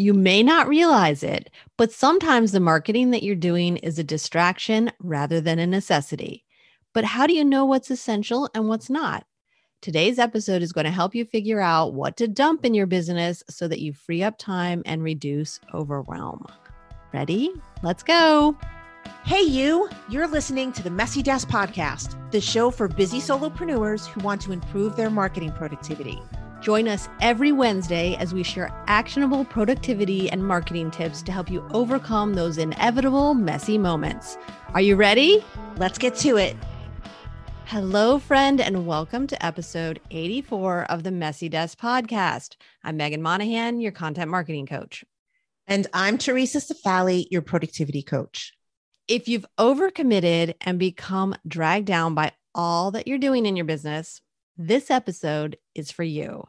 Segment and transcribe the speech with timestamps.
[0.00, 4.92] You may not realize it, but sometimes the marketing that you're doing is a distraction
[5.00, 6.44] rather than a necessity.
[6.94, 9.26] But how do you know what's essential and what's not?
[9.82, 13.42] Today's episode is going to help you figure out what to dump in your business
[13.50, 16.46] so that you free up time and reduce overwhelm.
[17.12, 17.50] Ready?
[17.82, 18.56] Let's go.
[19.24, 19.88] Hey, you!
[20.08, 24.52] You're listening to the Messy Desk Podcast, the show for busy solopreneurs who want to
[24.52, 26.22] improve their marketing productivity.
[26.68, 31.66] Join us every Wednesday as we share actionable productivity and marketing tips to help you
[31.72, 34.36] overcome those inevitable messy moments.
[34.74, 35.42] Are you ready?
[35.78, 36.54] Let's get to it.
[37.64, 42.56] Hello, friend, and welcome to episode 84 of the Messy Desk podcast.
[42.84, 45.06] I'm Meghan Monaghan, your content marketing coach.
[45.66, 48.52] And I'm Theresa Cifali, your productivity coach.
[49.08, 54.20] If you've overcommitted and become dragged down by all that you're doing in your business,
[54.58, 56.44] this episode is for you.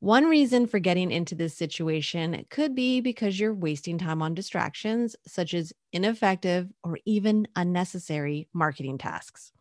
[0.00, 5.16] One reason for getting into this situation could be because you're wasting time on distractions,
[5.26, 9.52] such as ineffective or even unnecessary marketing tasks.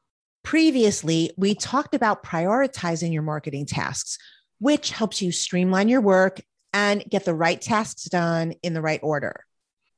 [0.43, 4.17] Previously, we talked about prioritizing your marketing tasks,
[4.59, 6.41] which helps you streamline your work
[6.73, 9.43] and get the right tasks done in the right order.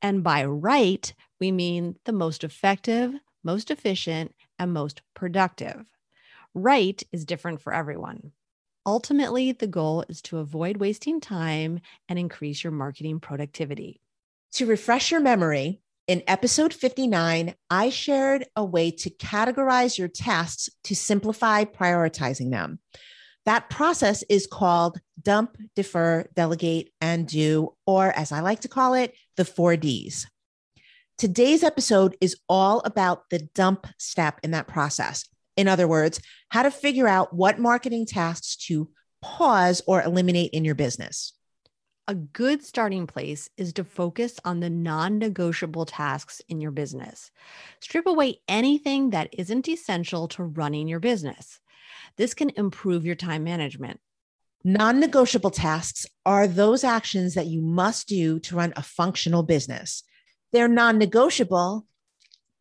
[0.00, 3.12] And by right, we mean the most effective,
[3.44, 5.84] most efficient, and most productive.
[6.54, 8.32] Right is different for everyone.
[8.84, 14.00] Ultimately, the goal is to avoid wasting time and increase your marketing productivity.
[14.54, 20.68] To refresh your memory, in episode 59, I shared a way to categorize your tasks
[20.84, 22.80] to simplify prioritizing them.
[23.46, 28.94] That process is called dump, defer, delegate, and do, or as I like to call
[28.94, 30.26] it, the four Ds.
[31.16, 35.24] Today's episode is all about the dump step in that process.
[35.56, 38.88] In other words, how to figure out what marketing tasks to
[39.20, 41.32] pause or eliminate in your business.
[42.08, 47.30] A good starting place is to focus on the non negotiable tasks in your business.
[47.80, 51.60] Strip away anything that isn't essential to running your business.
[52.16, 54.00] This can improve your time management.
[54.64, 60.02] Non negotiable tasks are those actions that you must do to run a functional business.
[60.52, 61.86] They're non negotiable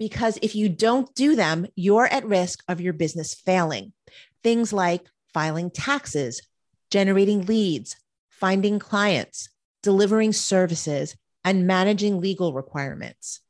[0.01, 3.93] because if you don't do them, you're at risk of your business failing.
[4.41, 6.41] Things like filing taxes,
[6.89, 7.97] generating leads,
[8.27, 9.49] finding clients,
[9.83, 13.41] delivering services, and managing legal requirements.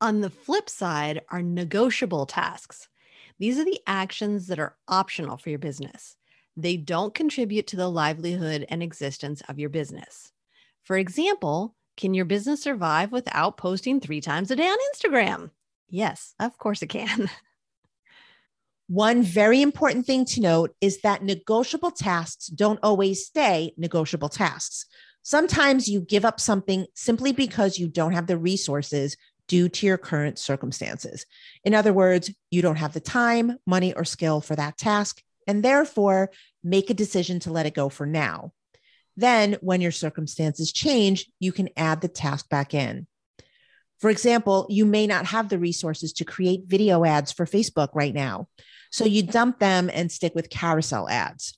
[0.00, 2.86] On the flip side are negotiable tasks.
[3.40, 6.14] These are the actions that are optional for your business.
[6.56, 10.30] They don't contribute to the livelihood and existence of your business.
[10.84, 15.50] For example, can your business survive without posting three times a day on Instagram?
[15.90, 17.28] Yes, of course it can.
[18.86, 24.86] One very important thing to note is that negotiable tasks don't always stay negotiable tasks.
[25.22, 29.98] Sometimes you give up something simply because you don't have the resources due to your
[29.98, 31.26] current circumstances.
[31.64, 35.62] In other words, you don't have the time, money, or skill for that task, and
[35.62, 36.30] therefore
[36.64, 38.52] make a decision to let it go for now.
[39.16, 43.06] Then, when your circumstances change, you can add the task back in.
[44.00, 48.14] For example, you may not have the resources to create video ads for Facebook right
[48.14, 48.48] now.
[48.90, 51.56] So you dump them and stick with carousel ads.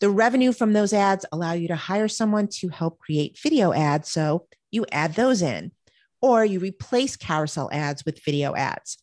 [0.00, 4.10] The revenue from those ads allow you to hire someone to help create video ads.
[4.10, 5.72] So you add those in,
[6.20, 8.98] or you replace carousel ads with video ads.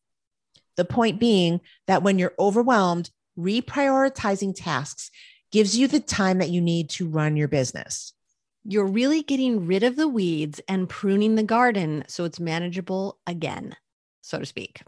[0.77, 5.11] The point being that when you're overwhelmed, reprioritizing tasks
[5.51, 8.13] gives you the time that you need to run your business.
[8.65, 13.75] You're really getting rid of the weeds and pruning the garden so it's manageable again,
[14.21, 14.81] so to speak.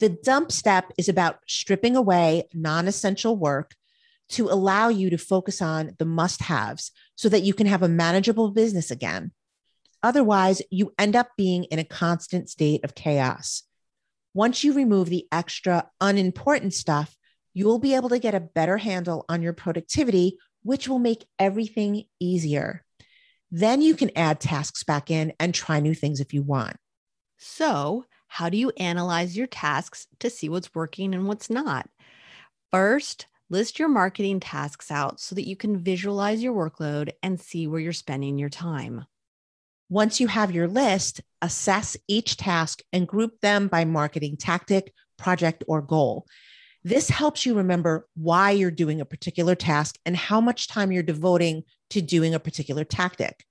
[0.00, 3.74] The dump step is about stripping away non essential work
[4.30, 7.88] to allow you to focus on the must haves so that you can have a
[7.88, 9.32] manageable business again.
[10.02, 13.62] Otherwise, you end up being in a constant state of chaos.
[14.32, 17.16] Once you remove the extra unimportant stuff,
[17.52, 21.24] you will be able to get a better handle on your productivity, which will make
[21.38, 22.83] everything easier.
[23.56, 26.76] Then you can add tasks back in and try new things if you want.
[27.38, 31.88] So, how do you analyze your tasks to see what's working and what's not?
[32.72, 37.68] First, list your marketing tasks out so that you can visualize your workload and see
[37.68, 39.04] where you're spending your time.
[39.88, 45.62] Once you have your list, assess each task and group them by marketing tactic, project,
[45.68, 46.26] or goal.
[46.82, 51.04] This helps you remember why you're doing a particular task and how much time you're
[51.04, 53.44] devoting to doing a particular tactic.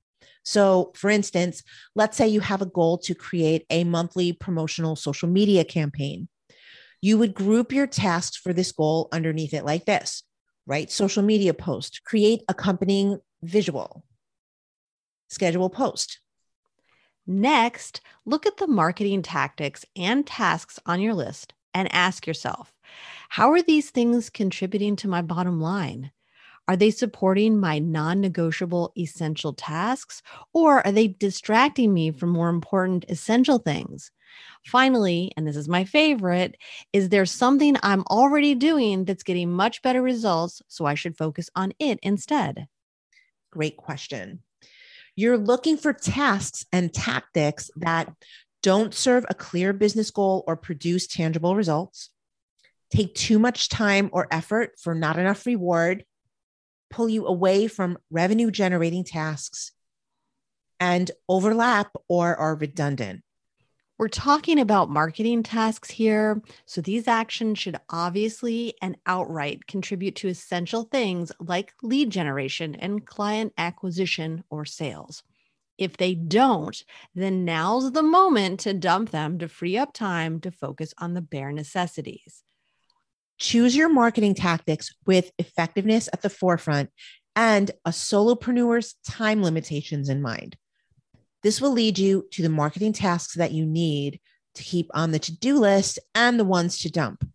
[0.44, 1.64] So, for instance,
[1.96, 6.28] let's say you have a goal to create a monthly promotional social media campaign.
[7.02, 10.24] You would group your tasks for this goal underneath it like this
[10.66, 14.06] write social media post, create accompanying visual,
[15.28, 16.20] schedule post.
[17.26, 22.74] Next, look at the marketing tactics and tasks on your list and ask yourself
[23.30, 26.12] how are these things contributing to my bottom line?
[26.68, 30.22] Are they supporting my non negotiable essential tasks
[30.54, 34.12] or are they distracting me from more important essential things?
[34.66, 36.56] Finally, and this is my favorite,
[36.94, 40.62] is there something I'm already doing that's getting much better results?
[40.68, 42.68] So I should focus on it instead?
[43.52, 44.42] Great question.
[45.16, 48.12] You're looking for tasks and tactics that
[48.64, 52.10] don't serve a clear business goal or produce tangible results,
[52.90, 56.06] take too much time or effort for not enough reward,
[56.94, 59.72] pull you away from revenue generating tasks,
[60.80, 63.24] and overlap or are redundant.
[63.98, 66.42] We're talking about marketing tasks here.
[66.66, 73.06] So these actions should obviously and outright contribute to essential things like lead generation and
[73.06, 75.24] client acquisition or sales.
[75.78, 76.84] If they don't,
[77.16, 81.22] then now's the moment to dump them to free up time to focus on the
[81.22, 82.44] bare necessities.
[83.38, 86.90] Choose your marketing tactics with effectiveness at the forefront
[87.36, 90.56] and a solopreneur's time limitations in mind.
[91.42, 94.20] This will lead you to the marketing tasks that you need
[94.56, 97.28] to keep on the to do list and the ones to dump.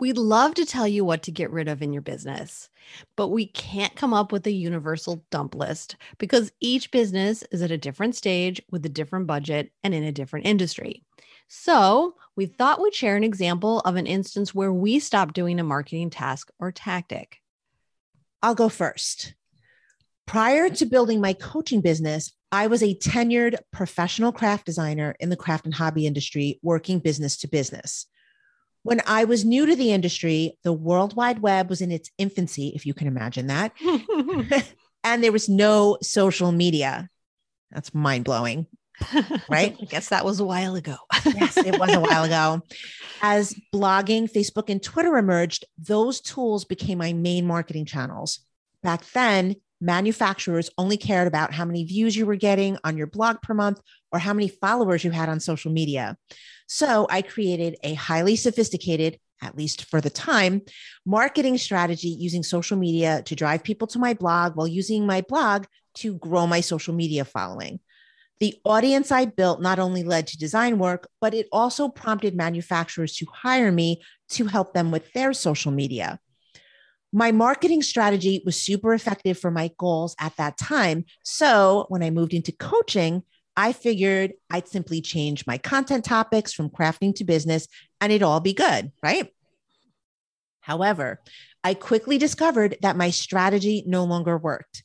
[0.00, 2.68] We'd love to tell you what to get rid of in your business,
[3.16, 7.72] but we can't come up with a universal dump list because each business is at
[7.72, 11.04] a different stage with a different budget and in a different industry.
[11.48, 15.64] So, we thought we'd share an example of an instance where we stopped doing a
[15.64, 17.38] marketing task or tactic.
[18.44, 19.34] I'll go first.
[20.24, 25.36] Prior to building my coaching business, I was a tenured professional craft designer in the
[25.36, 28.06] craft and hobby industry, working business to business.
[28.84, 32.70] When I was new to the industry, the World Wide Web was in its infancy,
[32.72, 33.72] if you can imagine that.
[35.02, 37.08] and there was no social media.
[37.72, 38.68] That's mind blowing,
[39.48, 39.76] right?
[39.80, 40.96] I guess that was a while ago.
[41.24, 42.62] yes, it was a while ago.
[43.22, 48.40] As blogging, Facebook, and Twitter emerged, those tools became my main marketing channels.
[48.82, 53.40] Back then, manufacturers only cared about how many views you were getting on your blog
[53.42, 53.80] per month
[54.12, 56.16] or how many followers you had on social media.
[56.66, 60.62] So I created a highly sophisticated, at least for the time,
[61.06, 65.64] marketing strategy using social media to drive people to my blog while using my blog
[65.94, 67.80] to grow my social media following.
[68.40, 73.16] The audience I built not only led to design work, but it also prompted manufacturers
[73.16, 76.20] to hire me to help them with their social media
[77.12, 81.04] my marketing strategy was super effective for my goals at that time.
[81.24, 83.22] So when I moved into coaching,
[83.56, 87.66] I figured I'd simply change my content topics from crafting to business
[88.00, 89.32] and it'd all be good, right?
[90.60, 91.20] However,
[91.64, 94.84] I quickly discovered that my strategy no longer worked.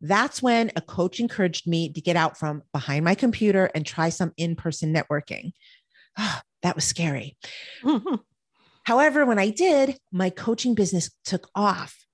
[0.00, 4.10] That's when a coach encouraged me to get out from behind my computer and try
[4.10, 5.52] some in person networking.
[6.18, 7.36] Oh, that was scary.
[8.84, 12.06] However, when I did, my coaching business took off.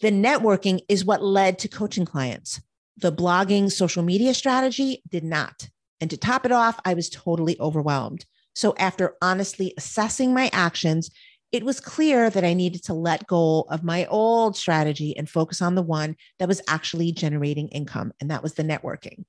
[0.00, 2.60] The networking is what led to coaching clients.
[2.98, 5.68] The blogging social media strategy did not.
[6.00, 8.26] And to top it off, I was totally overwhelmed.
[8.54, 11.10] So, after honestly assessing my actions,
[11.52, 15.62] it was clear that I needed to let go of my old strategy and focus
[15.62, 19.24] on the one that was actually generating income, and that was the networking.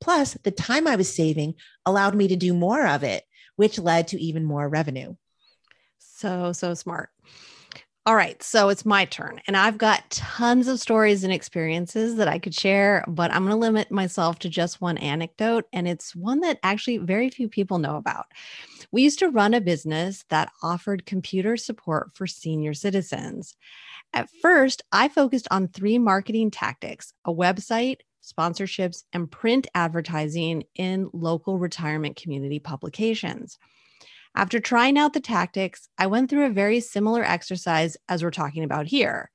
[0.00, 1.54] Plus, the time I was saving
[1.84, 3.24] allowed me to do more of it,
[3.56, 5.14] which led to even more revenue.
[5.98, 7.10] So, so smart.
[8.06, 12.26] All right, so it's my turn, and I've got tons of stories and experiences that
[12.26, 16.16] I could share, but I'm going to limit myself to just one anecdote, and it's
[16.16, 18.24] one that actually very few people know about.
[18.90, 23.54] We used to run a business that offered computer support for senior citizens.
[24.14, 31.10] At first, I focused on three marketing tactics a website, sponsorships, and print advertising in
[31.12, 33.58] local retirement community publications.
[34.34, 38.64] After trying out the tactics, I went through a very similar exercise as we're talking
[38.64, 39.30] about here.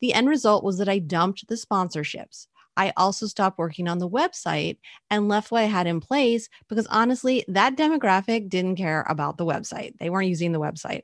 [0.00, 2.46] The end result was that I dumped the sponsorships.
[2.76, 4.78] I also stopped working on the website
[5.10, 9.46] and left what I had in place because honestly, that demographic didn't care about the
[9.46, 9.98] website.
[9.98, 11.02] They weren't using the website.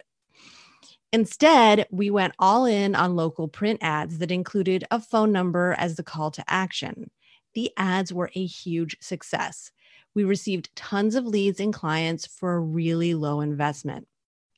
[1.13, 5.97] Instead, we went all in on local print ads that included a phone number as
[5.97, 7.11] the call to action.
[7.55, 9.71] The ads were a huge success
[10.17, 14.09] we received tons of leads and clients for a really low investment.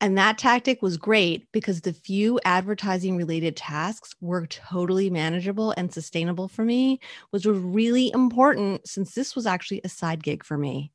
[0.00, 5.92] And that tactic was great because the few advertising related tasks were totally manageable and
[5.92, 7.00] sustainable for me,
[7.30, 10.92] which was really important since this was actually a side gig for me.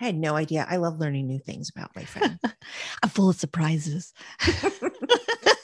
[0.00, 0.66] I had no idea.
[0.68, 2.38] I love learning new things about my friend.
[3.02, 4.12] I'm full of surprises.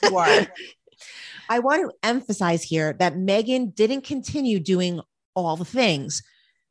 [0.03, 0.47] you are.
[1.49, 5.01] I want to emphasize here that Meghan didn't continue doing
[5.35, 6.21] all the things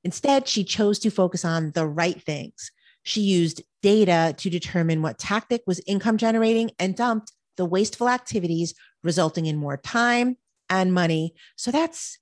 [0.07, 2.71] Instead, she chose to focus on the right things.
[3.07, 8.75] She used data to determine what tactic was income generating and dumped the wasteful activities,
[9.05, 10.37] resulting in more time
[10.69, 11.33] and money.
[11.55, 12.19] So that's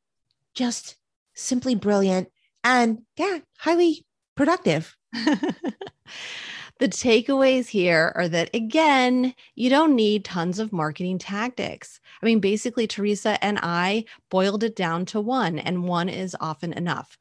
[0.52, 0.96] just
[1.32, 2.28] simply brilliant
[2.62, 4.04] and yeah, highly
[4.36, 4.94] productive.
[6.80, 12.00] The takeaways here are that, again, you don't need tons of marketing tactics.
[12.20, 16.72] I mean, basically, Theresa and I boiled it down to one, and one is often
[16.72, 17.16] enough.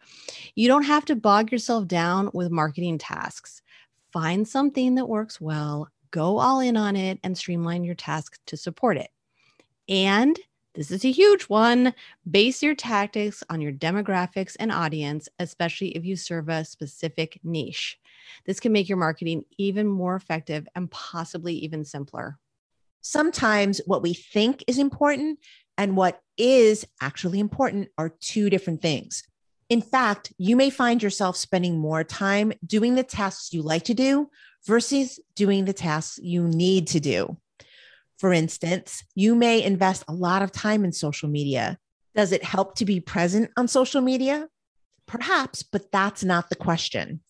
[0.56, 3.62] You don't have to bog yourself down with marketing tasks.
[4.12, 8.58] Find something that works well, go all in on it, and streamline your tasks to
[8.58, 9.12] support it.
[9.88, 10.40] And
[10.74, 11.94] this is a huge one.
[12.30, 18.00] Base your tactics on your demographics and audience, especially if you serve a specific niche.
[18.46, 22.38] This can make your marketing even more effective and possibly even simpler.
[23.02, 25.40] Sometimes what we think is important
[25.78, 29.24] and what is actually important are two different things.
[29.70, 33.94] In fact, you may find yourself spending more time doing the tasks you like to
[33.94, 34.30] do
[34.66, 37.38] versus doing the tasks you need to do.
[38.20, 41.78] For instance, you may invest a lot of time in social media.
[42.16, 44.48] Does it help to be present on social media?
[45.08, 47.22] Perhaps, but that's not the question.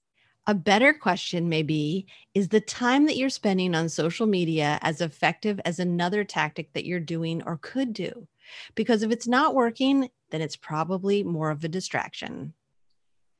[0.45, 4.99] A better question may be Is the time that you're spending on social media as
[4.99, 8.27] effective as another tactic that you're doing or could do?
[8.75, 12.53] Because if it's not working, then it's probably more of a distraction.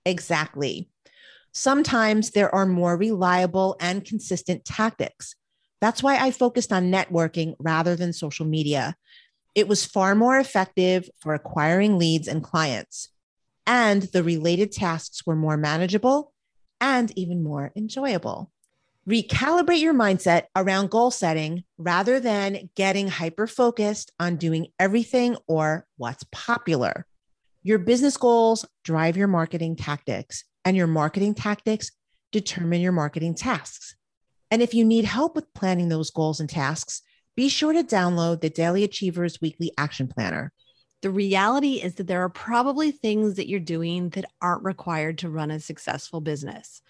[0.05, 0.89] Exactly.
[1.51, 5.35] Sometimes there are more reliable and consistent tactics.
[5.81, 8.95] That's why I focused on networking rather than social media.
[9.55, 13.09] It was far more effective for acquiring leads and clients,
[13.67, 16.32] and the related tasks were more manageable
[16.83, 18.51] and even more enjoyable.
[19.07, 25.85] Recalibrate your mindset around goal setting rather than getting hyper focused on doing everything or
[25.95, 27.05] what's popular.
[27.61, 31.89] Your business goals drive your marketing tactics, and your marketing tactics
[32.33, 33.95] determine your marketing tasks.
[34.51, 37.01] And if you need help with planning those goals and tasks,
[37.37, 40.51] be sure to download the Daily Achievers Weekly Action Planner.
[41.03, 45.29] The reality is that there are probably things that you're doing that aren't required to
[45.29, 46.81] run a successful business.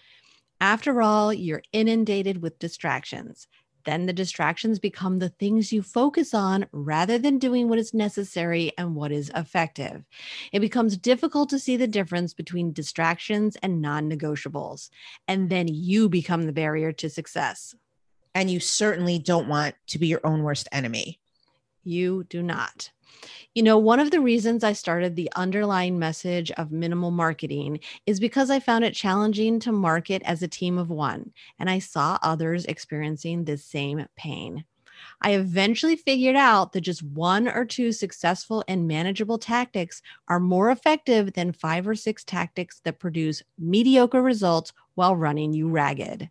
[0.60, 3.48] After all, you're inundated with distractions.
[3.84, 8.70] Then the distractions become the things you focus on rather than doing what is necessary
[8.78, 10.04] and what is effective.
[10.52, 14.90] It becomes difficult to see the difference between distractions and non negotiables.
[15.26, 17.74] And then you become the barrier to success.
[18.32, 21.18] And you certainly don't want to be your own worst enemy.
[21.84, 22.90] You do not.
[23.54, 28.18] You know, one of the reasons I started the underlying message of minimal marketing is
[28.18, 32.18] because I found it challenging to market as a team of one, and I saw
[32.22, 34.64] others experiencing the same pain.
[35.20, 40.70] I eventually figured out that just one or two successful and manageable tactics are more
[40.70, 46.30] effective than five or six tactics that produce mediocre results while running you ragged.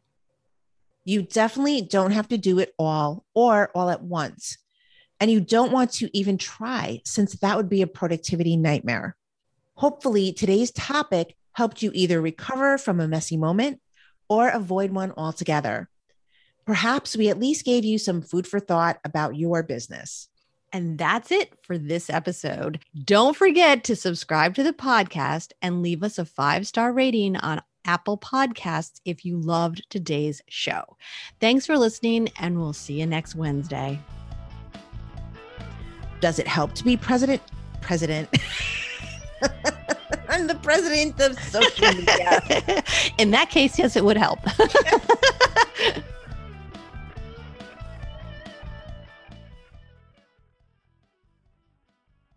[1.05, 4.57] You definitely don't have to do it all or all at once.
[5.23, 9.15] And you don't want to even try, since that would be a productivity nightmare.
[9.75, 13.79] Hopefully, today's topic helped you either recover from a messy moment
[14.27, 15.87] or avoid one altogether.
[16.65, 20.27] Perhaps we at least gave you some food for thought about your business.
[20.73, 22.81] And that's it for this episode.
[23.05, 27.61] Don't forget to subscribe to the podcast and leave us a five star rating on
[27.85, 30.97] Apple Podcasts if you loved today's show.
[31.39, 34.01] Thanks for listening, and we'll see you next Wednesday.
[36.23, 37.41] Does it help to be president?
[37.81, 38.29] President.
[40.29, 42.41] I'm the president of social media.
[43.17, 44.39] In that case, yes, it would help.